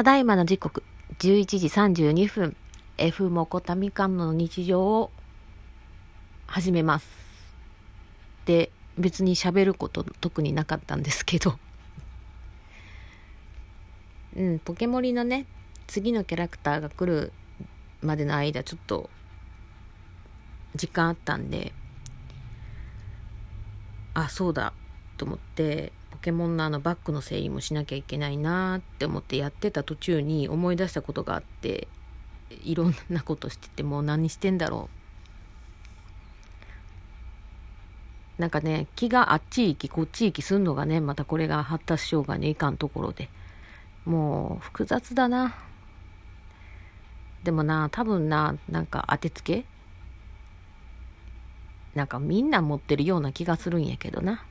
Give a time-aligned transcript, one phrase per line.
[0.00, 0.82] ただいまの時刻、
[1.18, 1.66] 11時
[2.06, 2.56] 32分、
[2.96, 5.10] F モコタミカンの日常を
[6.46, 7.06] 始めます。
[8.46, 11.58] で、別に喋ること特になかったんですけど。
[14.36, 15.44] うん、ポケモリのね、
[15.86, 17.30] 次のキャラクターが来る
[18.00, 19.10] までの間、ちょっと、
[20.76, 21.74] 時間あったんで、
[24.14, 24.72] あ、そうだ、
[25.18, 31.88] と思って、ポケモンのあのバッグの整理もしなきゃいけないなって思ってやってた途中に思い出したことがあって
[32.64, 34.90] いろんなことしててもう何してんだろ
[38.38, 38.40] う。
[38.40, 43.28] なんかね気があっち行きこっち行きすんのがねまたこれが発達障害のいかんところで。
[44.06, 45.54] もう複雑だな。
[47.44, 49.64] でもな多分ななんか当てつけ？
[51.94, 54.44] なんかみんな持ってるような気がするんやけどな。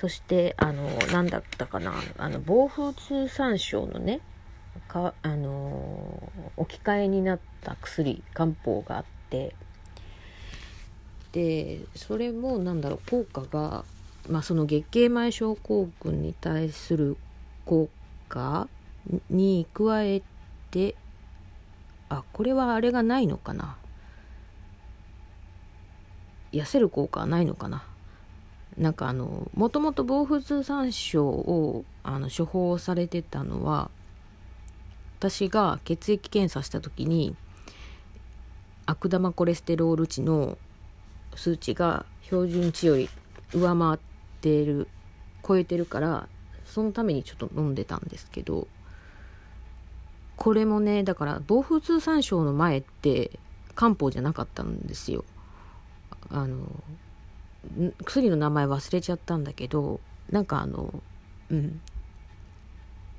[0.00, 4.20] そしてあの何だったかなあの暴風通産省のね
[4.88, 9.54] かあの置き換えになった薬漢方があって
[11.32, 13.84] でそれも何だろう効果が、
[14.26, 17.18] まあ、その月経前症候群に対する
[17.66, 17.90] 効
[18.30, 18.68] 果
[19.28, 20.22] に加え
[20.70, 20.96] て
[22.08, 23.76] あこれはあれがないのかな。
[26.52, 27.84] 痩せる効果はないのかな。
[28.80, 33.90] なんかあのもともと防風通産症をあの処方されてたのは
[35.18, 37.36] 私が血液検査した時に
[38.86, 40.56] 悪玉コレステロール値の
[41.34, 43.10] 数値が標準値より
[43.52, 44.00] 上回っ
[44.40, 44.88] てる
[45.46, 46.26] 超えてるから
[46.64, 48.66] そのためにちょっと飲んでたんですけど
[50.36, 53.38] これもねだから防風通産症の前って
[53.74, 55.24] 漢方じゃなかったんですよ。
[56.30, 56.58] あの
[58.04, 61.02] 薬の名前忘れちゃったんだけどなんかあの
[61.50, 61.80] うん。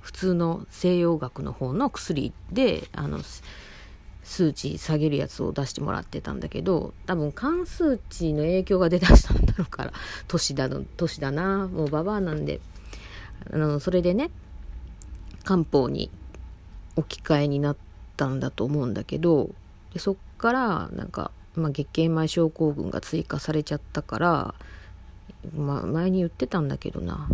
[0.01, 3.19] 普通の西洋学の方の薬であの
[4.23, 9.93] 数値下げるやつを出してもらってたんだけど多分関数値の影響が出だしたんだろうから
[10.27, 12.59] 年だの年だなもうババアなんで。
[13.49, 14.29] あのそれでね
[15.43, 16.11] 漢方に
[16.95, 17.77] 置き換えになっ
[18.15, 19.49] たんだと思うんだけど
[19.93, 24.55] でそっからなんかまあ、月経前症候群が追加されちゃったから、
[25.55, 27.27] まあ、前に言ってたんだけどな。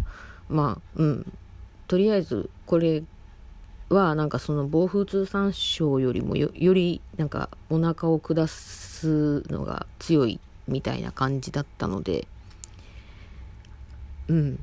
[0.49, 1.33] まあうん。
[1.87, 3.03] とりあえずこれ
[3.89, 12.27] はなんかその暴風通産症よりもよりなんかお腹を下すのが強いみたいな感じだったので
[14.27, 14.59] うん。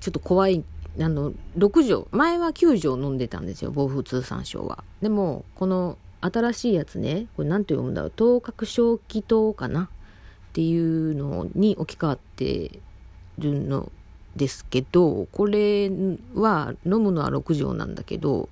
[0.00, 0.64] ちょっと怖い。
[1.00, 4.84] あの6錠前は9錠飲んでたんですよ暴風通産症は。
[5.02, 9.84] でもこの新しいやつね、これ何て読むんだろう、頭角小気糖かな？
[9.84, 9.88] っ
[10.54, 12.78] ていうのに置き換わって
[13.38, 13.92] るの
[14.36, 15.90] ですけど、これ
[16.34, 18.48] は飲むのは6錠なんだけど、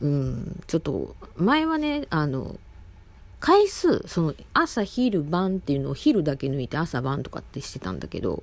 [0.00, 2.56] うん、ちょっと、前はね、あの、
[3.38, 8.42] 回数、その朝、昼、晩っていうのを昼だけ抜いて朝晩とかってしてたんだけど、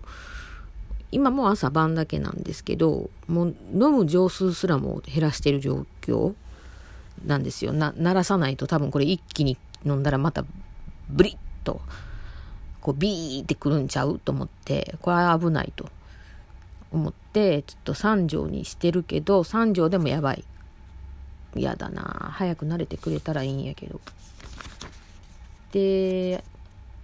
[1.12, 6.36] 今も朝晩だけなんですけど、もう飲む錠数すらも減らしてる状況。
[7.26, 7.74] なんですよ。
[7.74, 10.46] な、鳴らさないと多分これ一気に飲んだらまた
[11.10, 11.82] ブリッと、
[12.82, 15.90] こうビーってくるんちゃうと思って、これは危ないと
[16.92, 20.44] 思って、ちょっと3錠にしてるけど、3錠でもやばい。
[21.56, 24.00] 嫌だな早く慣れてくれたらいいんやけど。
[25.72, 26.44] で、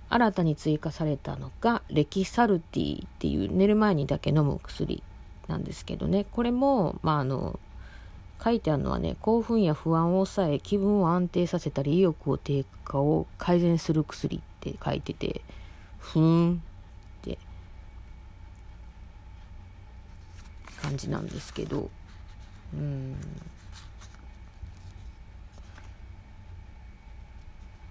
[0.09, 5.03] 新たに追加されたのがレキサルティっていう寝る前にだけ飲む薬
[5.47, 7.59] なんですけどねこれも、まあ、あの
[8.44, 15.41] 書いてあるのはね、興奮や不安を抑え、気分を安定させたり、意欲を低下を改善する薬って書いてて、
[15.97, 16.57] ふーんっ
[17.23, 17.38] て
[20.81, 21.90] 感じなんですけど、
[22.73, 23.16] うん。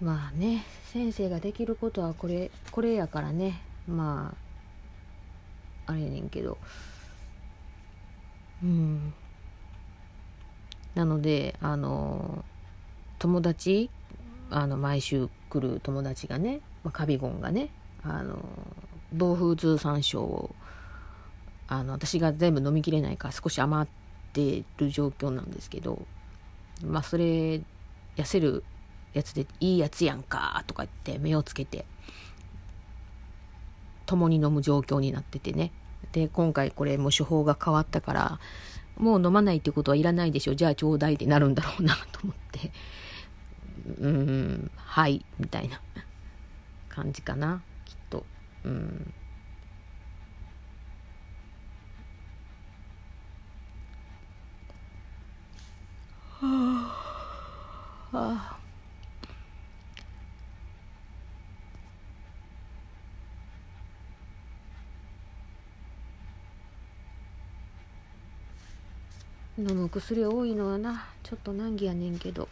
[0.00, 4.34] まあね、先生ができることはこれ、これやからね、ま
[5.86, 6.58] あ、あれやねんけど、
[8.62, 9.14] うん。
[10.94, 12.44] なのであの
[13.18, 13.90] 友達
[14.50, 17.70] あの毎週来る友達がね、ま、カビゴンがね
[18.02, 18.38] あの
[19.12, 20.54] 暴風通産症を
[21.66, 23.90] あの私が全部飲みきれないから少し余っ
[24.32, 26.02] てる状況なんですけど
[26.84, 27.62] まあそれ
[28.16, 28.64] 痩せる
[29.14, 31.84] やつでいいやつやんかとか言って目をつけて
[34.06, 35.72] 共に飲む状況になっててね。
[36.12, 38.38] で今回これも処方が変わったから
[38.96, 40.54] もう飲まないってことはいらないでしょ。
[40.54, 42.70] じゃあちょうだいってなるんだろうなと思って。
[44.00, 45.80] うんはいみたいな
[46.88, 47.62] 感じかな。
[47.84, 48.24] きっと。
[48.64, 49.12] うん。
[56.40, 56.90] は
[58.12, 58.53] あ。
[69.56, 72.48] 飲む薬多いのはなちょっと難儀やねんけど。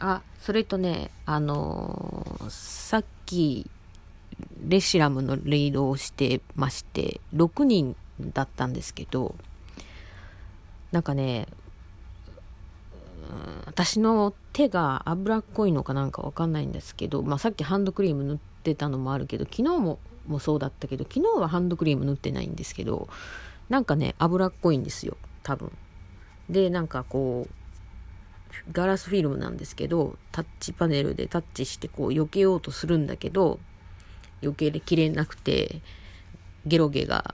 [0.00, 3.68] あそれとねあのー、さっき
[4.66, 9.34] レシラムのレイドをしてまして6人だったんですけど
[10.92, 11.48] なんかね
[13.78, 23.08] 私の手が脂っこいのかなんかわかんないんですけど、まあ、さっきハンドクリーム塗ってたのもあるけど昨日ももそうだったけど昨日はハンドクリーム塗ってないんですけど
[23.68, 25.70] なんかね脂っこいんですよ多分。
[26.50, 33.60] でなんかこうガラスフィルムなんですけどタッチパネルでタッチしてこう避けようとするんだけど
[34.42, 35.82] 余計で切れなくて
[36.66, 37.32] ゲロゲが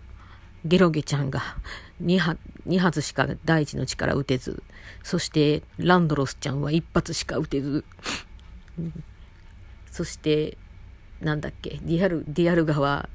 [0.64, 1.40] ゲロゲちゃんが
[2.02, 4.62] 2発 ,2 発しか大地の力打てず
[5.02, 7.84] そしてランドロスちゃんは1発しか打てず。
[9.90, 10.56] そして
[11.20, 13.08] なんだっけディアルディアルガは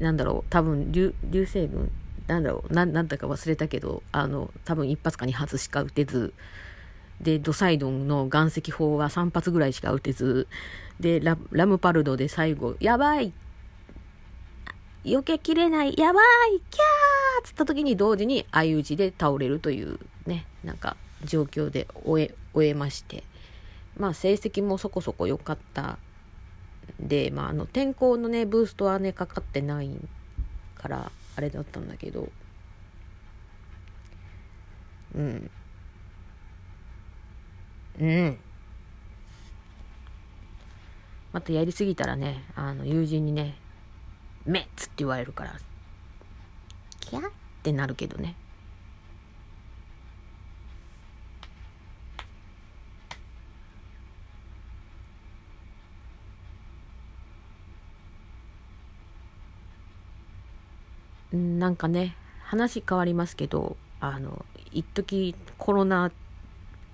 [0.00, 1.92] なんだろう多分流流星群
[2.26, 6.32] なんだろうななんだか忘れたけどあの多分1発か2発しか打てず。
[7.20, 10.48] で、ドサイドンの岩石砲は3発ぐらいしか撃てず、
[10.98, 13.32] で、ララムパルドで最後、やばい
[15.04, 16.20] 避けきれないやば
[16.54, 23.24] いキャーっつった時に同時に相打ちで倒れるというね、なんか状況で終え、終えまして、
[23.96, 25.98] まあ成績もそこそこ良かった
[26.98, 29.90] で、まああの天候のね、ブーストはね、かかってない
[30.74, 32.28] から、あれだったんだけど、
[35.14, 35.50] うん。
[38.00, 38.38] うん。
[41.32, 43.54] またやりすぎたらねあの友人にね
[44.46, 45.54] 「メッツ!」って言われるから
[47.00, 47.28] キャ？
[47.28, 47.32] っ
[47.62, 48.34] てなるけどね
[61.32, 66.10] なんかね話変わりますけどあの一時コロナ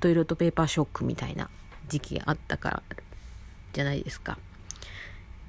[0.00, 1.48] トイレットペーパーショックみたいな
[1.88, 2.82] 時期があったから
[3.72, 4.38] じゃないですか。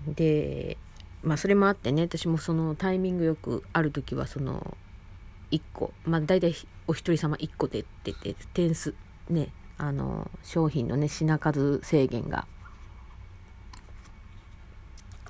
[0.08, 0.78] で
[1.24, 4.78] まあそれもあってね私もそのタイミングよくある時はその
[5.52, 6.56] 1個まあ大体
[6.88, 8.94] お一人様1個でってて点数
[9.30, 12.48] ねあの商品のね品数制限が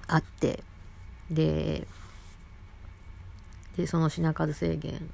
[0.08, 0.64] あって
[1.30, 1.88] で
[3.76, 5.10] でその品数制限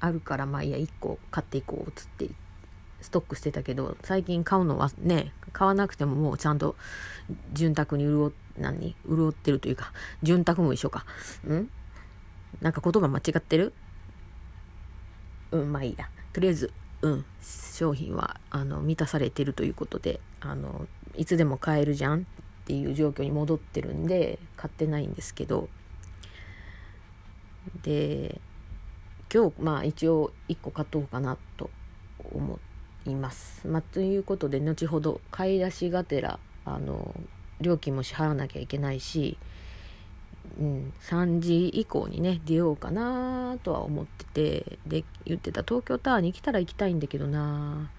[0.00, 2.28] あるからまあいや1個買っていこうっつって
[3.04, 6.74] ストックしてたけど最近買うのはね買わなくてももうちゃんと
[7.52, 9.92] 潤沢に潤何潤ってるというか
[10.22, 11.04] 潤沢も一緒か。
[11.46, 11.68] ん？
[12.62, 13.74] なんか言葉間違ってる？
[15.50, 16.08] うんまあいいや。
[16.32, 16.72] とりあえず
[17.02, 17.24] うん。
[17.42, 22.20] 商品はあの満たされてるということであのいつでも買えるじゃん？
[22.20, 22.24] っ
[22.64, 25.68] ていう状況に戻ってるんで買ってないんですけど。
[27.82, 28.40] で
[29.32, 31.68] 今日まあ一応1個買っとこうかなと
[32.32, 32.73] 思って
[33.06, 33.66] います。
[33.66, 37.14] まあ、ということで後ほど買い出しがてらあの
[37.60, 39.38] 料金も支払わなきゃいけないし、
[40.58, 47.90] うん、3時以降にね出ようかなとは思っててで言ってた東京タワーに来たら行きたいんだけどな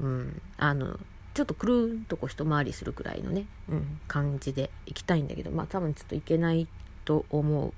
[0.00, 0.98] うんあの
[1.34, 6.66] ちょっとくるんとこ一回りするくらいのね、うん、感じで行きたいんだけどまあ多分ちょっと行けない
[7.04, 7.72] と思う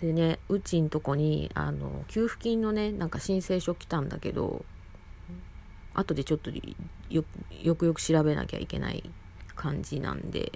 [0.00, 4.64] でねうちんとこにあの給付金のねなんか申請書来たんだけど
[5.94, 6.50] 後でちょっと
[7.08, 7.24] よ
[7.74, 9.08] くよく調べなきゃいけない
[9.54, 10.52] 感じなんで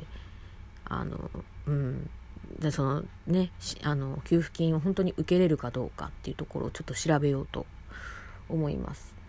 [0.85, 1.31] あの
[1.67, 2.11] うん
[2.59, 3.51] でそのね
[3.83, 7.65] あの給付金を本当に受けれるかどうかっていうところをちょっと調べようと
[8.49, 9.20] 思います。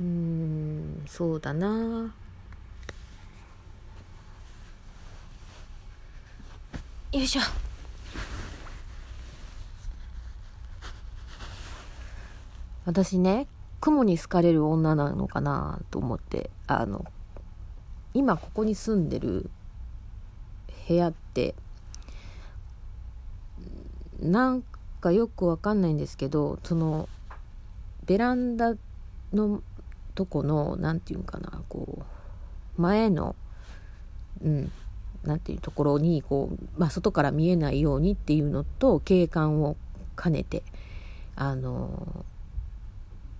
[0.00, 2.14] うんそうだな。
[7.10, 7.40] よいしょ。
[12.84, 13.46] 私ね
[13.80, 17.04] 雲に好かれる女なのかなと思ってあの
[18.14, 19.50] 今ここに住んでる
[20.88, 21.54] 部屋って
[24.20, 24.62] なん
[25.00, 27.10] かよくわかんないんですけどその
[28.06, 28.74] ベランダ
[29.34, 29.62] の
[30.18, 32.04] とこの何て言うかなこ
[32.76, 33.36] う前の、
[34.42, 34.72] うん、
[35.22, 39.76] なんていうところにこう、まあ、外から見えないようにっていうのと景観を
[40.20, 40.64] 兼ねて
[41.36, 42.24] あの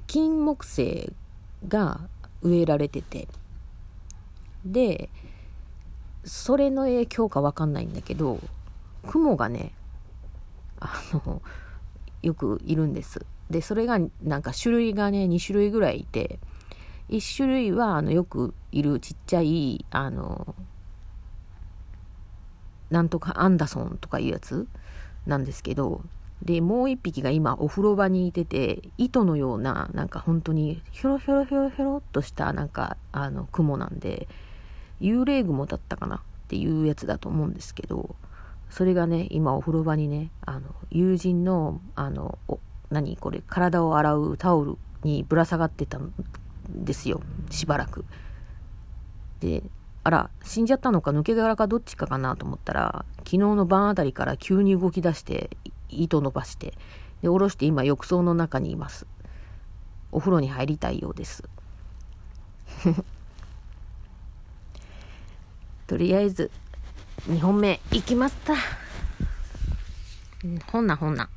[0.07, 1.13] 金木犀
[1.67, 2.03] が
[2.43, 3.27] 植えられてて
[4.65, 5.11] で
[6.25, 8.39] それの影響か分かんないんだけど
[9.09, 9.73] 雲がね
[10.79, 11.43] あの
[12.23, 13.27] よくいるんです。
[13.51, 16.39] でそれがなんか種類がね2種類ぐらいいて
[17.09, 20.55] 1種類はあのよくいるちっちゃいあの
[22.91, 24.67] なんとかアンダソンとかいうやつ
[25.27, 26.03] なんですけど
[26.43, 34.29] でもう一匹が今お風呂場にいてて糸のようななんか本当にひょろひょろひょろひょろっとしたなんかあの雲なんで
[35.01, 36.17] 幽霊雲だったかな？
[36.17, 38.17] っていうやつだと思うんですけど
[38.71, 42.39] それがね今お風呂場にねあの友人のあの
[42.91, 43.17] 何？
[43.17, 45.99] これ体を洗うタオルにぶら下がってた
[46.69, 47.21] ですよ
[47.51, 48.05] しばらく。
[49.41, 49.63] で
[50.05, 55.51] あら死んじゃったのか抜け殻かどっちかかなと思ったら昨日の晩あたりから急に動き出して
[55.89, 56.75] 糸伸ばして
[57.23, 59.07] で下ろして今浴槽の中にいます。
[60.11, 61.45] お風呂に入りたいようです。
[65.87, 66.51] とりあえず
[67.29, 68.55] 2本目いきました。
[70.71, 71.29] ほんなほんな。